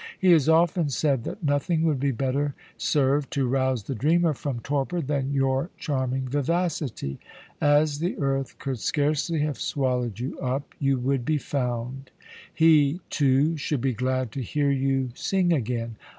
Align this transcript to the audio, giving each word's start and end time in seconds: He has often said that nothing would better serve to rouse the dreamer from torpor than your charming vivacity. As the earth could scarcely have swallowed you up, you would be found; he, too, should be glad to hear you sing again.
He 0.17 0.31
has 0.31 0.49
often 0.49 0.89
said 0.89 1.25
that 1.25 1.43
nothing 1.43 1.83
would 1.83 1.99
better 2.17 2.55
serve 2.75 3.29
to 3.29 3.47
rouse 3.47 3.83
the 3.83 3.93
dreamer 3.93 4.33
from 4.33 4.59
torpor 4.61 4.99
than 4.99 5.31
your 5.31 5.69
charming 5.77 6.27
vivacity. 6.27 7.19
As 7.61 7.99
the 7.99 8.17
earth 8.17 8.57
could 8.57 8.79
scarcely 8.79 9.41
have 9.41 9.59
swallowed 9.61 10.17
you 10.19 10.39
up, 10.39 10.73
you 10.79 10.97
would 10.97 11.23
be 11.23 11.37
found; 11.37 12.09
he, 12.51 12.99
too, 13.11 13.55
should 13.57 13.81
be 13.81 13.93
glad 13.93 14.31
to 14.31 14.41
hear 14.41 14.71
you 14.71 15.11
sing 15.13 15.53
again. 15.53 15.97